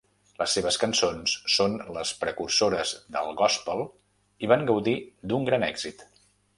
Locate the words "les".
0.37-0.53, 1.99-2.13